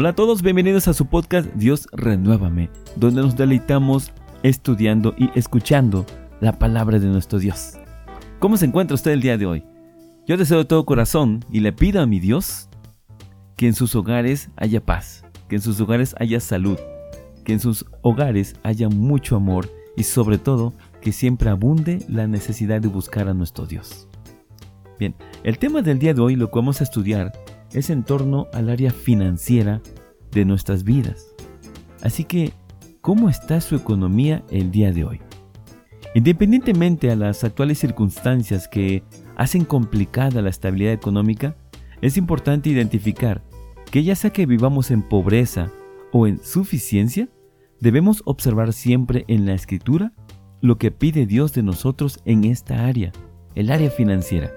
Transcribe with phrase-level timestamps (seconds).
[0.00, 4.12] Hola a todos, bienvenidos a su podcast Dios Renuévame, donde nos deleitamos
[4.44, 6.06] estudiando y escuchando
[6.40, 7.72] la palabra de nuestro Dios.
[8.38, 9.64] ¿Cómo se encuentra usted el día de hoy?
[10.24, 12.68] Yo deseo de todo corazón y le pido a mi Dios
[13.56, 16.78] que en sus hogares haya paz, que en sus hogares haya salud,
[17.44, 22.80] que en sus hogares haya mucho amor y sobre todo que siempre abunde la necesidad
[22.80, 24.06] de buscar a nuestro Dios.
[24.96, 27.32] Bien, el tema del día de hoy, lo que vamos a estudiar,
[27.72, 29.80] es en torno al área financiera
[30.32, 31.26] de nuestras vidas.
[32.02, 32.52] Así que,
[33.00, 35.20] ¿cómo está su economía el día de hoy?
[36.14, 39.02] Independientemente a las actuales circunstancias que
[39.36, 41.56] hacen complicada la estabilidad económica,
[42.00, 43.42] es importante identificar
[43.90, 45.70] que ya sea que vivamos en pobreza
[46.12, 47.28] o en suficiencia,
[47.80, 50.12] debemos observar siempre en la escritura
[50.60, 53.12] lo que pide Dios de nosotros en esta área,
[53.54, 54.52] el área financiera.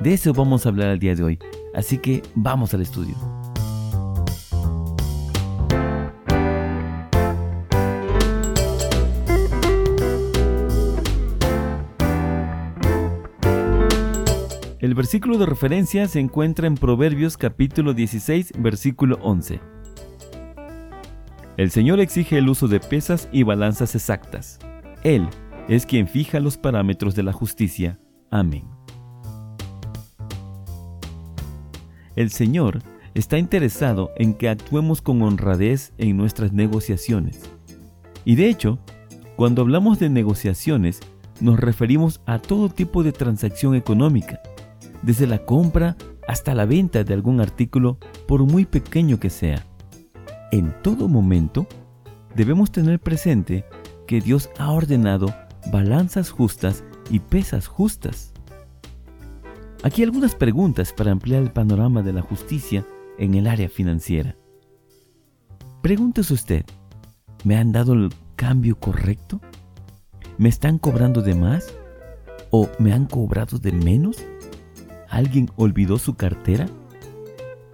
[0.00, 1.38] De eso vamos a hablar el día de hoy,
[1.74, 3.14] así que vamos al estudio.
[14.80, 19.60] El versículo de referencia se encuentra en Proverbios capítulo 16, versículo 11.
[21.58, 24.58] El Señor exige el uso de pesas y balanzas exactas.
[25.04, 25.28] Él
[25.68, 28.00] es quien fija los parámetros de la justicia.
[28.30, 28.79] Amén.
[32.20, 32.80] El Señor
[33.14, 37.40] está interesado en que actuemos con honradez en nuestras negociaciones.
[38.26, 38.78] Y de hecho,
[39.36, 41.00] cuando hablamos de negociaciones,
[41.40, 44.38] nos referimos a todo tipo de transacción económica,
[45.00, 45.96] desde la compra
[46.28, 47.96] hasta la venta de algún artículo,
[48.28, 49.64] por muy pequeño que sea.
[50.52, 51.66] En todo momento,
[52.36, 53.64] debemos tener presente
[54.06, 55.34] que Dios ha ordenado
[55.72, 58.34] balanzas justas y pesas justas.
[59.82, 62.84] Aquí algunas preguntas para ampliar el panorama de la justicia
[63.16, 64.36] en el área financiera.
[65.80, 66.64] Pregúntese usted,
[67.44, 69.40] ¿me han dado el cambio correcto?
[70.36, 71.74] ¿Me están cobrando de más?
[72.50, 74.18] ¿O me han cobrado de menos?
[75.08, 76.66] ¿Alguien olvidó su cartera?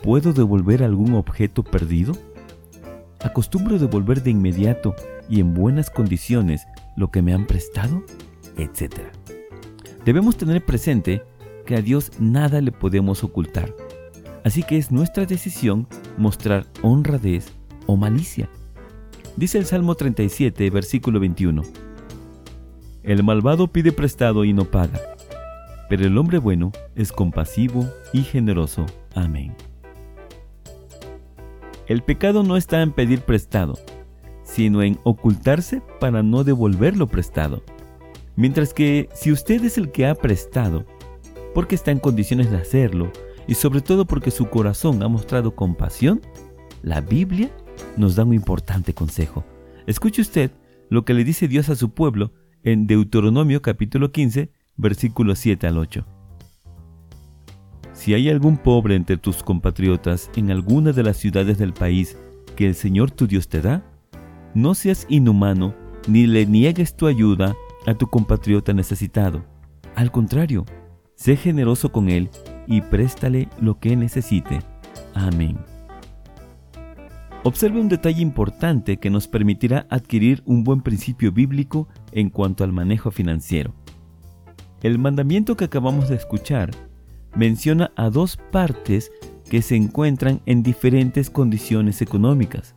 [0.00, 2.12] ¿Puedo devolver algún objeto perdido?
[3.20, 4.94] ¿Acostumbro devolver de inmediato
[5.28, 6.66] y en buenas condiciones
[6.96, 8.04] lo que me han prestado?
[8.56, 9.10] Etcétera.
[10.04, 11.24] Debemos tener presente
[11.66, 13.74] que a Dios nada le podemos ocultar,
[14.44, 17.52] así que es nuestra decisión mostrar honradez
[17.86, 18.48] o malicia.
[19.36, 21.62] Dice el Salmo 37, versículo 21.
[23.02, 24.98] El malvado pide prestado y no paga
[25.88, 28.86] pero el hombre bueno es compasivo y generoso.
[29.14, 29.54] Amén.
[31.86, 33.78] El pecado no está en pedir prestado,
[34.42, 37.62] sino en ocultarse para no devolver lo prestado.
[38.34, 40.84] Mientras que si usted es el que ha prestado,
[41.56, 43.10] porque está en condiciones de hacerlo,
[43.48, 46.20] y sobre todo porque su corazón ha mostrado compasión,
[46.82, 47.50] la Biblia
[47.96, 49.42] nos da un importante consejo.
[49.86, 50.50] Escuche usted
[50.90, 52.30] lo que le dice Dios a su pueblo
[52.62, 56.04] en Deuteronomio capítulo 15, versículos 7 al 8.
[57.94, 62.18] Si hay algún pobre entre tus compatriotas en alguna de las ciudades del país
[62.54, 63.82] que el Señor tu Dios te da,
[64.52, 65.74] no seas inhumano
[66.06, 67.56] ni le niegues tu ayuda
[67.86, 69.42] a tu compatriota necesitado.
[69.94, 70.66] Al contrario,
[71.16, 72.30] sé generoso con él
[72.68, 74.60] y préstale lo que necesite.
[75.14, 75.58] Amén.
[77.42, 82.72] Observe un detalle importante que nos permitirá adquirir un buen principio bíblico en cuanto al
[82.72, 83.72] manejo financiero.
[84.82, 86.70] El mandamiento que acabamos de escuchar
[87.34, 89.12] menciona a dos partes
[89.48, 92.74] que se encuentran en diferentes condiciones económicas.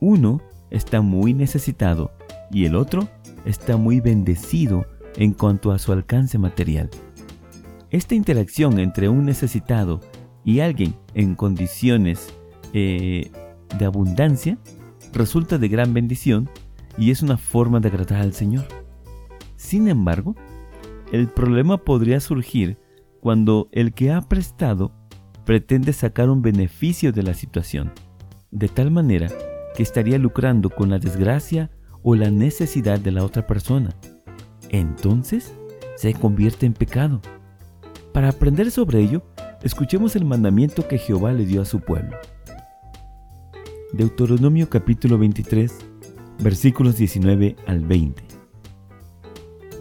[0.00, 0.40] Uno
[0.70, 2.12] está muy necesitado
[2.50, 3.08] y el otro
[3.44, 4.86] está muy bendecido
[5.16, 6.90] en cuanto a su alcance material.
[7.90, 10.00] Esta interacción entre un necesitado
[10.44, 12.34] y alguien en condiciones
[12.72, 13.30] eh,
[13.78, 14.58] de abundancia
[15.12, 16.48] resulta de gran bendición
[16.98, 18.64] y es una forma de agradar al Señor.
[19.56, 20.34] Sin embargo,
[21.12, 22.78] el problema podría surgir
[23.20, 24.92] cuando el que ha prestado
[25.44, 27.92] pretende sacar un beneficio de la situación,
[28.50, 29.28] de tal manera
[29.74, 31.70] que estaría lucrando con la desgracia
[32.02, 33.94] o la necesidad de la otra persona.
[34.70, 35.54] Entonces
[35.96, 37.20] se convierte en pecado.
[38.16, 39.22] Para aprender sobre ello,
[39.62, 42.16] escuchemos el mandamiento que Jehová le dio a su pueblo.
[43.92, 45.76] Deuteronomio capítulo 23,
[46.38, 48.22] versículos 19 al 20.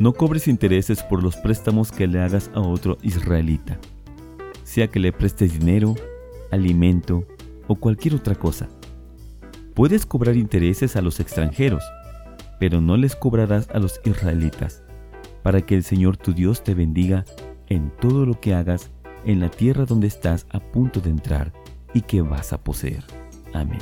[0.01, 3.79] No cobres intereses por los préstamos que le hagas a otro israelita,
[4.63, 5.95] sea que le prestes dinero,
[6.51, 7.25] alimento
[7.67, 8.67] o cualquier otra cosa.
[9.75, 11.85] Puedes cobrar intereses a los extranjeros,
[12.59, 14.83] pero no les cobrarás a los israelitas,
[15.41, 17.23] para que el Señor tu Dios te bendiga
[17.69, 18.91] en todo lo que hagas
[19.25, 21.53] en la tierra donde estás a punto de entrar
[21.93, 23.03] y que vas a poseer.
[23.53, 23.79] Amén.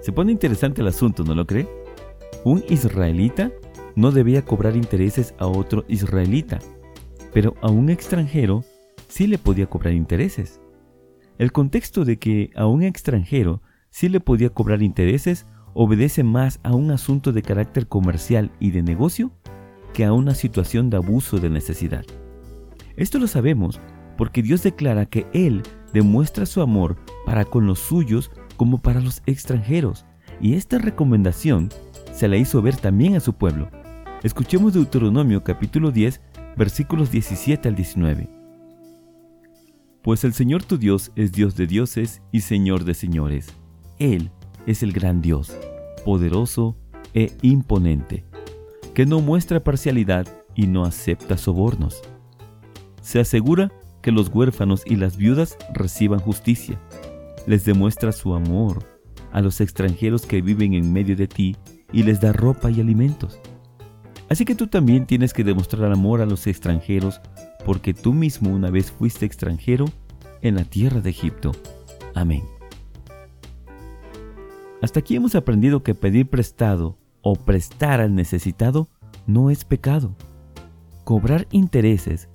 [0.00, 1.68] Se pone interesante el asunto, ¿no lo cree?
[2.44, 3.50] Un israelita
[3.96, 6.58] no debía cobrar intereses a otro israelita,
[7.32, 8.64] pero a un extranjero
[9.08, 10.60] sí le podía cobrar intereses.
[11.38, 16.74] El contexto de que a un extranjero sí le podía cobrar intereses obedece más a
[16.74, 19.32] un asunto de carácter comercial y de negocio
[19.94, 22.04] que a una situación de abuso de necesidad.
[22.96, 23.80] Esto lo sabemos
[24.18, 25.62] porque Dios declara que Él
[25.92, 30.04] demuestra su amor para con los suyos como para los extranjeros,
[30.40, 31.70] y esta recomendación
[32.12, 33.70] se la hizo ver también a su pueblo.
[34.22, 36.20] Escuchemos Deuteronomio capítulo 10,
[36.56, 38.28] versículos 17 al 19.
[40.02, 43.48] Pues el Señor tu Dios es Dios de dioses y Señor de señores.
[43.98, 44.30] Él
[44.66, 45.56] es el gran Dios,
[46.04, 46.76] poderoso
[47.14, 48.24] e imponente,
[48.94, 52.02] que no muestra parcialidad y no acepta sobornos.
[53.02, 56.80] Se asegura que los huérfanos y las viudas reciban justicia.
[57.46, 58.84] Les demuestra su amor
[59.32, 61.56] a los extranjeros que viven en medio de ti
[61.92, 63.40] y les da ropa y alimentos.
[64.28, 67.20] Así que tú también tienes que demostrar amor a los extranjeros
[67.64, 69.86] porque tú mismo una vez fuiste extranjero
[70.40, 71.52] en la tierra de Egipto.
[72.14, 72.44] Amén.
[74.80, 78.88] Hasta aquí hemos aprendido que pedir prestado o prestar al necesitado
[79.26, 80.14] no es pecado.
[81.02, 82.28] Cobrar intereses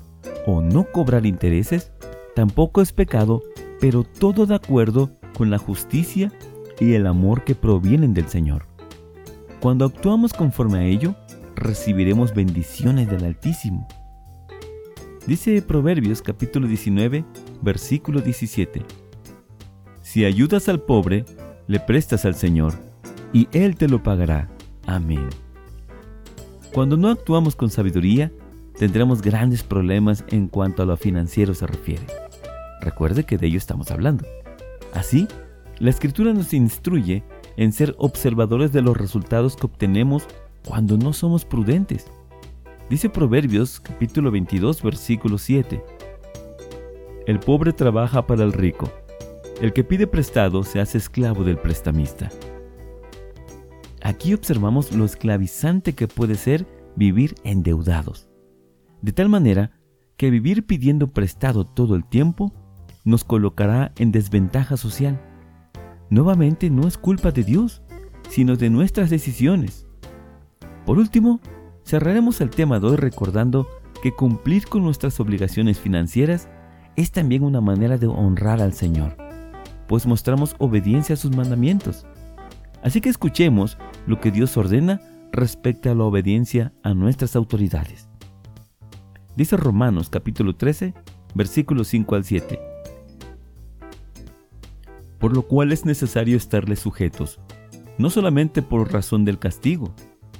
[0.45, 1.94] o no cobrar intereses
[2.36, 3.41] tampoco es pecado,
[3.80, 6.33] pero todo de acuerdo con la justicia
[6.80, 8.65] y el amor que provienen del Señor.
[9.62, 11.15] Cuando actuamos conforme a ello,
[11.56, 13.88] recibiremos bendiciones del Altísimo.
[15.27, 17.24] Dice Proverbios capítulo 19,
[17.62, 18.83] versículo 17.
[20.01, 21.25] Si ayudas al pobre,
[21.68, 22.74] le prestas al Señor,
[23.33, 24.50] y Él te lo pagará.
[24.89, 25.30] Amén.
[26.74, 28.31] Cuando no actuamos con sabiduría,
[28.77, 32.07] tendremos grandes problemas en cuanto a lo financiero se refiere.
[32.81, 34.25] Recuerde que de ello estamos hablando.
[34.94, 35.27] Así,
[35.77, 37.24] la escritura nos instruye
[37.56, 40.25] en ser observadores de los resultados que obtenemos
[40.68, 42.07] cuando no somos prudentes.
[42.89, 45.83] Dice Proverbios capítulo 22 versículo 7.
[47.27, 48.92] El pobre trabaja para el rico
[49.62, 52.30] el que pide prestado se hace esclavo del prestamista.
[54.01, 56.66] Aquí observamos lo esclavizante que puede ser
[56.96, 58.30] vivir endeudados.
[59.01, 59.72] De tal manera
[60.18, 62.54] que vivir pidiendo prestado todo el tiempo
[63.06, 65.22] nos colocará en desventaja social.
[66.10, 67.81] Nuevamente no es culpa de Dios,
[68.30, 69.88] sino de nuestras decisiones.
[70.86, 71.40] Por último,
[71.86, 73.68] cerraremos el tema de hoy recordando
[74.02, 76.50] que cumplir con nuestras obligaciones financieras
[76.95, 79.30] es también una manera de honrar al Señor
[79.90, 82.06] pues mostramos obediencia a sus mandamientos.
[82.81, 83.78] Así que escuchemos
[84.08, 88.08] lo que Dios ordena respecto a la obediencia a nuestras autoridades.
[89.36, 90.94] Dice Romanos capítulo 13,
[91.34, 92.60] versículos 5 al 7.
[95.20, 97.40] Por lo cual es necesario estarles sujetos,
[97.98, 99.94] no solamente por razón del castigo,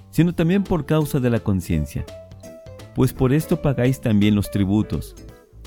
[0.10, 2.06] sino también por causa de la conciencia.
[2.96, 5.16] Pues por esto pagáis también los tributos,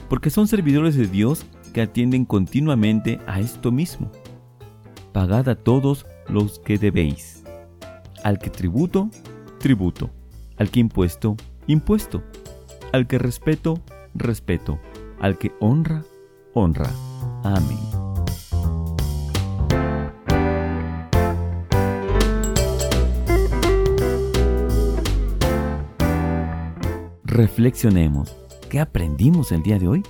[0.08, 4.10] porque son servidores de Dios que atienden continuamente a esto mismo.
[5.12, 7.42] Pagad a todos los que debéis.
[8.24, 9.10] Al que tributo,
[9.58, 10.10] tributo.
[10.56, 11.36] Al que impuesto,
[11.66, 12.22] impuesto.
[12.92, 13.80] Al que respeto,
[14.14, 14.78] respeto.
[15.20, 16.04] Al que honra,
[16.54, 16.90] honra.
[17.42, 17.78] Amén.
[27.24, 28.36] Reflexionemos.
[28.68, 30.02] ¿Qué aprendimos el día de hoy?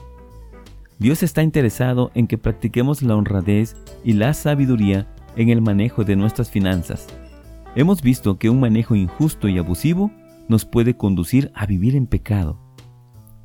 [0.99, 6.17] Dios está interesado en que practiquemos la honradez y la sabiduría en el manejo de
[6.17, 7.07] nuestras finanzas.
[7.75, 10.11] Hemos visto que un manejo injusto y abusivo
[10.49, 12.59] nos puede conducir a vivir en pecado.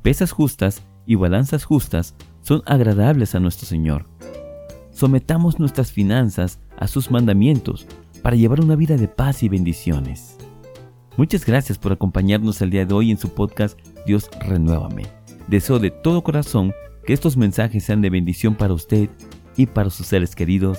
[0.02, 4.06] Pesas justas y balanzas justas son agradables a nuestro Señor.
[4.90, 7.86] Sometamos nuestras finanzas a sus mandamientos
[8.22, 10.36] para llevar una vida de paz y bendiciones.
[11.16, 15.06] Muchas gracias por acompañarnos el día de hoy en su podcast Dios Renuévame.
[15.48, 16.72] Deseo de todo corazón
[17.06, 19.08] que estos mensajes sean de bendición para usted
[19.56, 20.78] y para sus seres queridos.